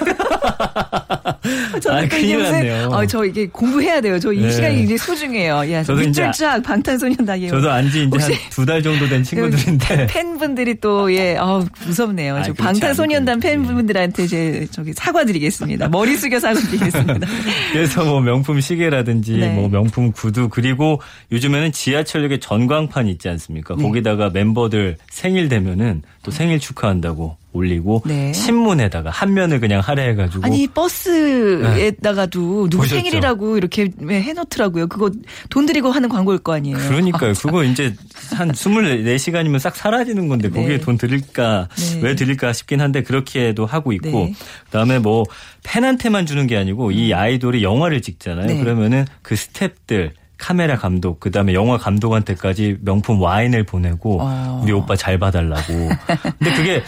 [1.82, 2.90] 저는 아, 또 큰일 이게 무슨 났네요.
[2.94, 4.20] 아, 저 이게 공부해야 돼요.
[4.20, 4.52] 저이 네.
[4.52, 5.72] 시간이 굉장히 소중해요.
[5.72, 10.08] 야, 저도 이제 밑줄 쫙 방탄소년단이 저도 안지 이제 한 두 달 정도 된 친구들인데
[10.08, 12.36] 팬분들이 또, 예, 아우, 무섭네요.
[12.38, 13.58] 아, 저 그렇지 방탄소년단 거예요.
[13.64, 15.90] 팬분들한테 이제 저기 사과드리겠습니다.
[15.90, 17.28] 머리 숙여 사과드리겠습니다.
[17.74, 19.54] 그래서 뭐 명품 시계라든지 네.
[19.54, 21.02] 뭐 명품 구두 그리고
[21.32, 23.76] 요즘에는 지하철역에 전광판 있지 않습니까?
[23.76, 23.84] 네.
[23.84, 28.34] 거기다가 멤버들 생일 되면은 또 생일 축하한다고 올리고 네.
[28.34, 32.96] 신문에다가 한 면을 그냥 할애해가지고 아니, 버스에다가도 누구 보셨죠?
[32.96, 34.88] 생일이라고 이렇게 해놓더라고요.
[34.88, 35.12] 그거
[35.50, 36.78] 돈 들이고 하는 광고일 거 아니에요.
[36.78, 37.34] 그러니까요.
[37.34, 37.94] 그거 이제
[38.32, 40.80] 한 24시간이면 싹 사라지는 건데 거기에 네.
[40.80, 42.00] 돈 드릴까 네.
[42.02, 44.34] 왜 드릴까 싶긴 한데 그렇게도 하고 있고 네.
[44.66, 45.24] 그다음에 뭐
[45.64, 48.48] 팬한테만 주는 게 아니고 이 아이돌이 영화를 찍잖아요.
[48.48, 48.60] 네.
[48.60, 54.62] 그러면은 그 스탭들 카메라 감독 그 다음에 영화 감독한테까지 명품 와인을 보내고 어.
[54.62, 55.64] 우리 오빠 잘 봐달라고.
[56.38, 56.84] 근데 그게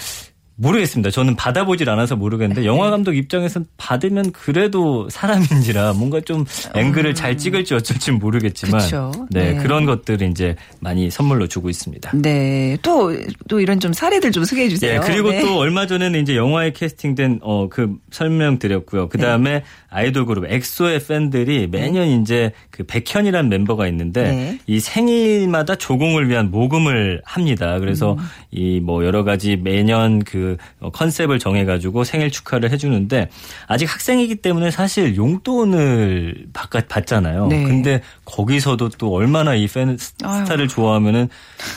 [0.55, 1.11] 모르겠습니다.
[1.11, 2.67] 저는 받아보질 않아서 모르겠는데 네.
[2.67, 8.85] 영화 감독 입장에서는 받으면 그래도 사람인지라 뭔가 좀 앵글을 잘 찍을지 어쩔지 모르겠지만 음.
[8.85, 9.11] 그쵸.
[9.31, 9.61] 네, 네.
[9.61, 12.11] 그런 것들을 이제 많이 선물로 주고 있습니다.
[12.15, 12.77] 네.
[12.81, 13.13] 또,
[13.47, 14.95] 또 이런 좀 사례들 좀 소개해 주세요.
[14.95, 15.41] 예, 그리고 네.
[15.41, 19.09] 또 얼마 전에는 이제 영화에 캐스팅된 어 그 설명 드렸고요.
[19.09, 24.59] 그 다음에 아이돌 그룹 엑소의 팬들이 매년 이제 그 백현이라는 멤버가 있는데 네.
[24.67, 27.79] 이 생일마다 조공을 위한 모금을 합니다.
[27.79, 28.19] 그래서 음.
[28.51, 30.44] 이뭐 여러 가지 매년 그
[30.79, 33.29] 어, 컨셉을 정해가지고 생일 축하를 해주는데
[33.67, 37.47] 아직 학생이기 때문에 사실 용돈을 바깥 받잖아요.
[37.47, 37.63] 네.
[37.63, 41.27] 근데 거기서도 또 얼마나 이 팬 스타를 좋아하면은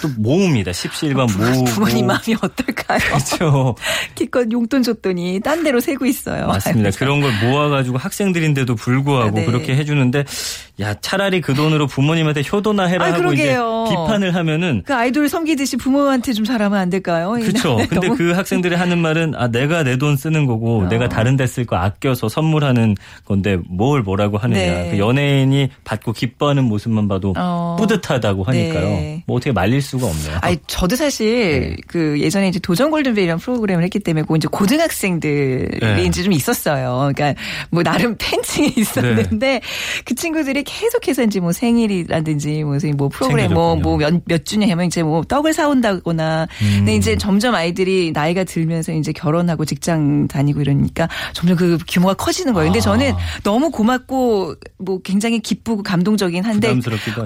[0.02, 0.72] 또 모읍니다.
[0.72, 2.98] 십시일반 모으고 부모님 마음이 어떨까요?
[3.08, 3.74] 그렇죠.
[4.14, 6.46] 기껏 용돈 줬더니 딴 데로 새고 있어요.
[6.46, 6.90] 맞습니다.
[6.98, 9.44] 그런 걸 모아가지고 학생들인데도 불구하고 네.
[9.46, 10.24] 그렇게 해주는데
[10.80, 13.84] 야 차라리 그 돈으로 부모님한테 효도나 해라 아, 하고 그러게요.
[13.86, 17.30] 이제 비판을 하면은 그 아이돌 섬기듯이 부모한테 좀 잘하면 안 될까요?
[17.32, 17.76] 그렇죠.
[17.76, 20.88] 네, 근데 그 학생들이 하는 말은 아 내가 내 돈 쓰는 거고 어.
[20.88, 24.60] 내가 다른 데 쓸 거 아껴서 선물하는 건데 뭘 뭐라고 하느냐.
[24.60, 24.88] 네.
[24.92, 27.74] 그 연예인이 받고 기뻐하는 모습만 봐도 어.
[27.80, 28.84] 뿌듯하다고 하니까요.
[28.84, 29.24] 네.
[29.26, 30.38] 뭐 어떻게 말릴 수가 없네요.
[30.42, 31.76] 아니 저도 사실 네.
[31.88, 36.04] 그 예전에 이제 도전 골든벨이라는 프로그램을 했기 때문에 그 이제 고등학생들이 네.
[36.04, 37.10] 이제 좀 있었어요.
[37.14, 39.60] 그러니까 뭐 나름 팬층이 있었는데
[40.04, 43.82] 그 친구들이 계속해서 이제 뭐 생일이라든지 무슨 뭐 프로그램 뭐 챙겨줬군요.
[43.82, 49.12] 뭐몇 몇 주년 하면 이제 뭐 떡을 사온다거나 근데 이제 점점 아이들이 나이가 들면서 이제
[49.12, 52.68] 결혼하고 직장 다니고 이러니까 점점 그 규모가 커지는 거예요.
[52.68, 52.82] 근데 아.
[52.82, 56.68] 저는 너무 고맙고 뭐 굉장히 기쁘고 감동적인 한데.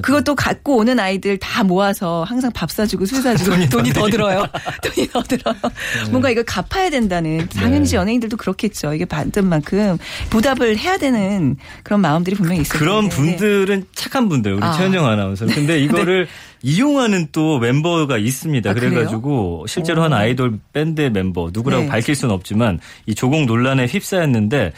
[0.03, 4.47] 그것도 갖고 오는 아이들 다 모아서 항상 밥 사주고 술 사주고 돈이, 더 들어요.
[4.83, 5.53] 돈이 더 들어.
[6.05, 6.11] 네.
[6.11, 8.95] 뭔가 이거 갚아야 된다는 당연히 연예인들도 그렇겠죠.
[8.95, 9.99] 이게 받은 만큼
[10.31, 13.32] 보답을 해야 되는 그런 마음들이 분명히 있을 그런 텐데.
[13.37, 14.73] 분들은 착한 분들 우리 아.
[14.73, 15.47] 최현정 아나운서.
[15.47, 16.29] 근데 이거를
[16.63, 18.71] 이용하는 또 멤버가 있습니다.
[18.71, 21.89] 아, 그래가지고 실제로 한 아이돌 밴드 멤버 누구라고 네.
[21.89, 24.73] 밝힐 수는 없지만 이 조공 논란에 휩싸였는데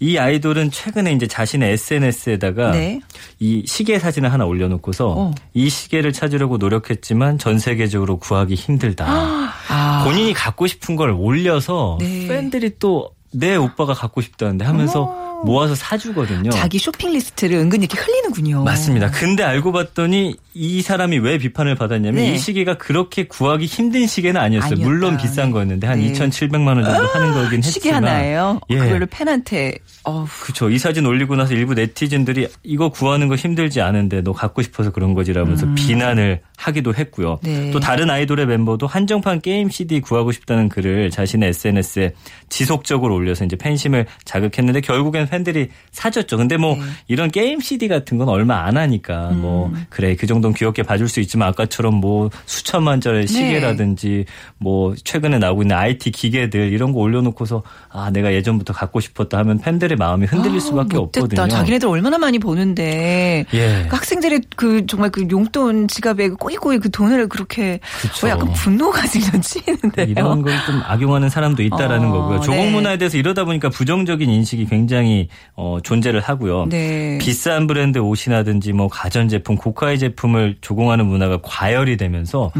[0.00, 3.00] 이 아이돌은 최근에 이제 자신의 SNS에다가 네.
[3.38, 5.34] 이 시계 사진을 하나 올려놓고서 어.
[5.54, 9.06] 이 시계를 찾으려고 노력했지만 전 세계적으로 구하기 힘들다.
[9.68, 10.04] 아.
[10.04, 12.28] 본인이 갖고 싶은 걸 올려서 네.
[12.28, 16.50] 팬들이 또 내 오빠가 갖고 싶다는데 하면서 모아서 사주거든요.
[16.50, 18.64] 자기 쇼핑 리스트를 은근히 이렇게 흘리는군요.
[18.64, 19.10] 맞습니다.
[19.10, 22.32] 근데 알고 봤더니 이 사람이 왜 비판을 받았냐면 네.
[22.34, 24.72] 이 시계가 그렇게 구하기 힘든 시계는 아니었어요.
[24.72, 24.88] 아니었다.
[24.88, 25.52] 물론 비싼 네.
[25.52, 26.12] 거였는데 한 네.
[26.12, 28.60] 2,700만 원 정도 하는 거긴 했지만 시계 하나예요.
[28.70, 28.78] 예.
[28.78, 30.26] 그걸로 팬한테 어우.
[30.42, 30.70] 그렇죠.
[30.70, 35.12] 이 사진 올리고 나서 일부 네티즌들이 이거 구하는 거 힘들지 않은데 너 갖고 싶어서 그런
[35.12, 37.38] 거지라면서 비난을 하기도 했고요.
[37.46, 37.66] 음.
[37.66, 37.70] 네.
[37.70, 42.12] 또 다른 아이돌의 멤버도 한정판 게임 CD 구하고 싶다는 글을 자신의 SNS에
[42.48, 46.36] 지속적으로 올려서 이제 팬심을 자극했는데 결국엔 팬들이 사줬죠.
[46.36, 46.82] 근데 뭐 네.
[47.08, 49.40] 이런 게임 CD 같은 건 얼마 안 하니까 음.
[49.40, 54.24] 뭐 그래 그 정도는 귀엽게 봐줄 수 있지만 아까처럼 뭐 수천만 짜리 시계라든지
[54.58, 59.58] 뭐 최근에 나오고 있는 IT 기계들 이런 거 올려놓고서 아 내가 예전부터 갖고 싶었다 하면
[59.58, 61.00] 팬들의 마음이 흔들릴 수밖에 아.
[61.00, 61.48] 없거든요.
[61.48, 63.46] 자기네들 얼마나 많이 버는데.
[63.52, 63.86] 예.
[63.88, 68.26] 그 학생들의 그 정말 그 용돈 지갑에 그 꼬이꼬이 그 돈을 그렇게 그쵸.
[68.26, 70.06] 뭐 약간 분노가 지금 넘치는데요.
[70.06, 72.40] 이런 걸 좀 악용하는 사람도 있다라는 어, 거고요.
[72.40, 72.70] 조공 네.
[72.70, 76.66] 문화에 대해서 이러다 보니까 부정적인 인식이 굉장히 어, 존재를 하고요.
[76.70, 77.18] 네.
[77.20, 82.52] 비싼 브랜드 옷이라든지 뭐 가전 제품, 고가의 제품을 조공하는 문화가 과열이 되면서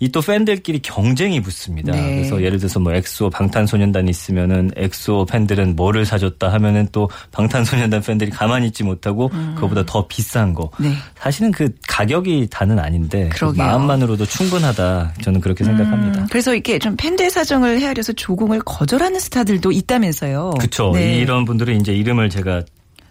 [0.00, 1.92] 이 또 팬들끼리 경쟁이 붙습니다.
[1.92, 1.96] 음.
[1.96, 2.14] 네.
[2.16, 8.30] 그래서 예를 들어서 뭐 엑소 방탄소년단 있으면은 엑소 팬들은 뭐를 사줬다 하면은 또 방탄소년단 팬들이
[8.30, 10.70] 가만히 있지 못하고 그거보다 더 비싼 거.
[10.78, 10.92] 네.
[11.18, 13.44] 사실은 그 가격이 다는 아닌데 그.
[13.56, 15.14] 마음만으로도 충분하다.
[15.22, 16.22] 저는 그렇게 생각합니다.
[16.22, 20.52] 음, 그래서 이렇게 좀 팬들 사정을 헤아려서 조공을 거절하는 스타들도 있다면서요.
[20.58, 20.92] 그렇죠.
[20.94, 21.18] 네.
[21.18, 22.62] 이런 분들은 이제 이름을 제가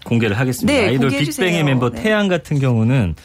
[0.06, 0.72] 공개를 하겠습니다.
[0.80, 1.10] 네, 아이돌.
[1.10, 2.02] 빅뱅의 멤버 네.
[2.04, 3.16] 태양 같은 경우는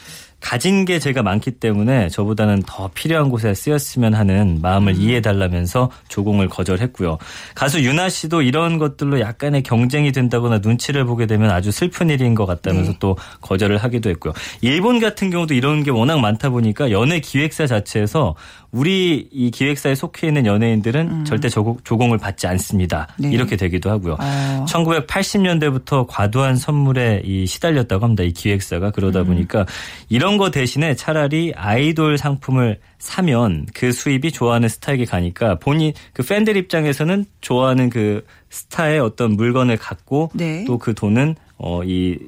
[0.41, 5.01] 가진 게 제가 많기 때문에 저보다는 더 필요한 곳에 쓰였으면 하는 마음을 음.
[5.01, 7.19] 이해해달라면서 조공을 거절했고요.
[7.55, 12.47] 가수 유나 씨도 이런 것들로 약간의 경쟁이 된다거나 눈치를 보게 되면 아주 슬픈 일인 것
[12.47, 12.97] 같다면서 네.
[13.01, 14.33] 또 거절을 하기도 했고요.
[14.61, 18.35] 일본 같은 경우도 이런 게 워낙 많다 보니까 연예 기획사 자체에서
[18.73, 23.09] 우리 이 기획사에 속해 있는 연예인들은 절대 조공, 조공 을 받지 않습니다.
[23.19, 23.23] 음.
[23.23, 23.33] 네.
[23.33, 24.17] 이렇게 되기도 하고요.
[24.21, 24.65] 어.
[24.69, 28.23] 1980년대부터 과도한 선물에 이 시달렸다고 합니다.
[28.23, 28.93] 이 기획사가 음.
[28.95, 29.67] 그러다 보니까
[30.09, 36.57] 이런 거 대신에 차라리 아이돌 상품을 사면 그 수입이 좋아하는 스타에게 가니까 본인 그 팬들
[36.57, 40.65] 입장에서는 좋아하는 그 스타의 어떤 물건을 갖고 네.
[40.65, 42.19] 또그 돈은 어 이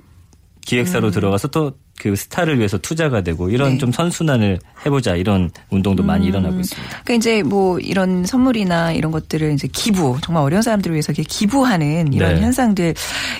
[0.64, 3.72] 기획사로 들어가서 또 그 스타를 위해서 투자가 되고 이런 음.
[3.74, 3.78] 네.
[3.78, 6.88] 좀 선순환을 해보자 이런 운동도 많이 일어나고 있습니다.
[7.04, 12.12] 그러니까 이제 뭐 이런 선물이나 이런 것들을 이제 기부 정말 어려운 사람들을 위해서 이렇게 기부하는
[12.12, 12.40] 이런 네.
[12.40, 12.94] 현상들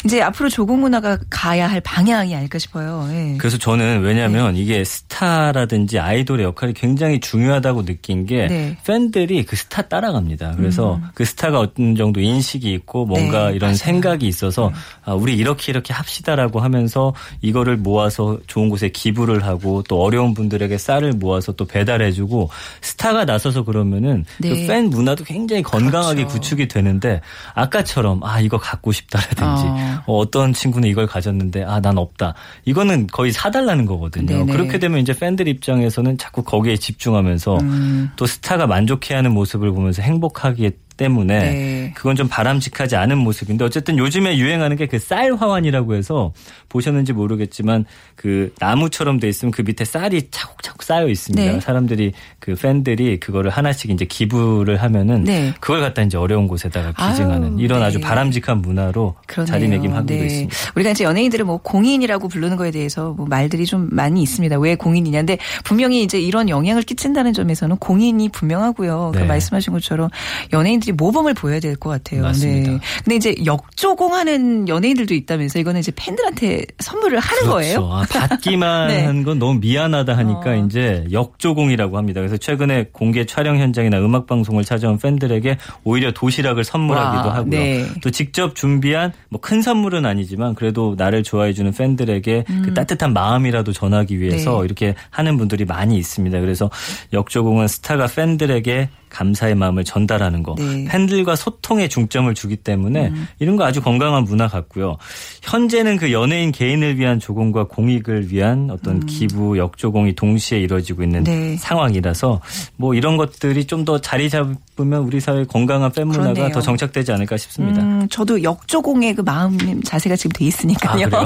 [0.04, 3.08] 이제 앞으로 조공 문화가 가야 할 방향이 아닐까 싶어요.
[3.10, 3.36] 예.
[3.38, 4.60] 그래서 저는 왜냐하면 네.
[4.60, 8.68] 이게 스타라든지 아이돌의 역할이 굉장히 중요하다고 느낀 게 네.
[8.68, 8.76] 음.
[8.86, 10.54] 팬들이 그 스타 따라갑니다.
[10.56, 13.76] 그래서 그 스타가 어떤 정도 인식이 있고 뭔가 네, 이런 맞아요.
[13.76, 14.70] 생각이 있어서
[15.04, 20.78] 아, 우리 이렇게 이렇게 합시다라고 하면서 이거를 모아서 좋은 곳에 기부를 하고 또 어려운 분들에게
[20.78, 22.48] 쌀을 모아서 또 배달해주고
[22.80, 24.48] 스타가 나서서 그러면은 네.
[24.48, 26.34] 그팬 문화도 굉장히 건강하게 그렇죠.
[26.34, 27.20] 구축이 되는데
[27.54, 30.02] 아까처럼 아 이거 갖고 싶다라든지 어.
[30.06, 32.34] 어, 어떤 친구는 이걸 가졌는데 아 난 없다.
[32.64, 34.26] 이거는 거의 사달라는 거거든요.
[34.26, 34.52] 네네.
[34.52, 38.10] 그렇게 되면 이제 팬들 입장에서는 자꾸 거기에 집중하면서 음.
[38.14, 40.70] 또 스타가 만족해하는 모습을 보면서 행복하기
[41.02, 41.92] 때문에 네.
[41.96, 46.32] 그건 좀 바람직하지 않은 모습인데 어쨌든 요즘에 유행하는 게 그 쌀 화환이라고 해서
[46.68, 47.84] 보셨는지 모르겠지만
[48.14, 51.52] 그 나무처럼 돼 있으면 그 밑에 쌀이 차곡차곡 쌓여 있습니다.
[51.54, 51.60] 네.
[51.60, 55.52] 사람들이 그 팬들이 그거를 하나씩 이제 기부를 하면은 네.
[55.60, 57.86] 그걸 갖다 이제 어려운 곳에다가 기증하는 아유, 이런 네.
[57.86, 59.50] 아주 바람직한 문화로 그러네요.
[59.52, 60.26] 자리매김하고 네.
[60.26, 60.56] 있습니다.
[60.76, 64.58] 우리가 이제 연예인들을 뭐 공인이라고 부르는 거에 대해서 뭐 말들이 좀 많이 있습니다.
[64.60, 69.10] 왜 공인이냐인데 분명히 이제 이런 영향을 끼친다는 점에서는 공인이 분명하고요.
[69.14, 69.24] 그 네.
[69.24, 70.10] 말씀하신 것처럼
[70.52, 72.22] 연예인들이 모범을 보여야 될 것 같아요.
[72.22, 72.72] 맞습니다.
[72.72, 72.78] 네.
[73.04, 77.80] 근데 이제 역조공하는 연예인들도 있다면서 이거는 이제 팬들한테 선물을 하는 거예요?
[77.86, 77.92] 그렇죠.
[77.92, 79.04] 아, 받기만 네.
[79.04, 80.54] 한건 너무 미안하다 하니까 어.
[80.66, 82.20] 이제 역조공이라고 합니다.
[82.20, 87.50] 그래서 최근에 공개 촬영 현장이나 음악 방송을 찾아온 팬들에게 오히려 도시락을 선물하기도 와, 하고요.
[87.50, 87.86] 네.
[88.02, 93.72] 또 직접 준비한 뭐 큰 선물은 아니지만 그래도 나를 좋아해 주는 팬들에게 그 따뜻한 마음이라도
[93.72, 94.60] 전하기 위해서 음.
[94.60, 94.64] 네.
[94.66, 96.38] 이렇게 하는 분들이 많이 있습니다.
[96.40, 96.70] 그래서
[97.12, 100.54] 역조공은 스타가 팬들에게 감사의 마음을 전달하는 거.
[100.58, 100.64] 네.
[100.64, 100.84] 네.
[100.86, 103.28] 팬들과 소통에 중점을 주기 때문에 음.
[103.38, 104.96] 이런 거 아주 건강한 문화 같고요.
[105.42, 111.24] 현재는 그 연예인 개인을 위한 조공과 공익을 위한 어떤 기부, 역조공이 동시에 이루어지고 있는 음.
[111.24, 111.56] 네.
[111.58, 112.40] 상황이라서
[112.76, 114.46] 뭐 이런 것들이 좀 더 자리 잡
[114.80, 116.54] 으면 우리 사회 건강한 팬 문화가 그러네요.
[116.54, 117.82] 더 정착되지 않을까 싶습니다.
[117.82, 121.08] 음, 저도 역조공의 그 마음 자세가 지금 돼 있으니까요.
[121.12, 121.24] 아?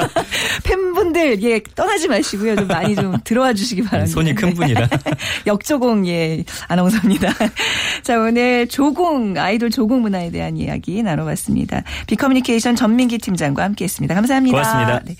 [0.64, 2.56] 팬분들 예 떠나지 마시고요.
[2.56, 4.06] 좀 많이 좀 들어와 주시기 바랍니다.
[4.06, 4.88] 네, 손이 큰 분이라.
[5.46, 7.30] 역조공 예 아나운서입니다.
[8.02, 11.82] 자 오늘 조공 아이돌 조공 문화에 대한 이야기 나눠봤습니다.
[12.06, 14.14] 비커뮤니케이션 전민기 팀장과 함께했습니다.
[14.14, 14.56] 감사합니다.
[14.56, 15.00] 고맙습니다.
[15.04, 15.14] 네.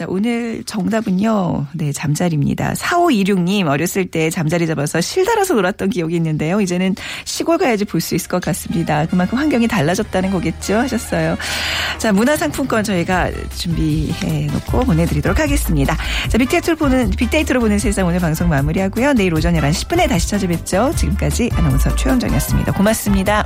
[0.00, 1.66] 자 오늘 정답은요.
[1.74, 2.72] 네 잠자리입니다.
[2.72, 6.62] 4526님 어렸을 때 잠자리 잡아서 실 달아서 놀았던 기억이 있는데요.
[6.62, 6.94] 이제는
[7.26, 9.04] 시골 가야지 볼 수 있을 것 같습니다.
[9.04, 11.36] 그만큼 환경이 달라졌다는 거겠죠 하셨어요.
[11.98, 15.94] 자 문화상품권 저희가 준비해 놓고 보내드리도록 하겠습니다.
[16.30, 19.12] 자 빅데이터로 보는 빅데이터로 보는 세상 오늘 방송 마무리하고요.
[19.12, 20.94] 내일 오전 11시 10분에 다시 찾아뵙죠.
[20.96, 22.72] 지금까지 아나운서 최원정이었습니다.
[22.72, 23.44] 고맙습니다.